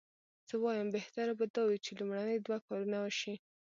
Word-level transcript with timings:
زه 0.49 0.55
وایم 0.63 0.87
بهتره 0.97 1.33
به 1.39 1.45
دا 1.55 1.63
وي 1.67 1.77
چې 1.85 1.91
لومړني 1.99 2.37
دوه 2.45 2.57
کارونه 2.67 2.97
وشي. 3.01 3.35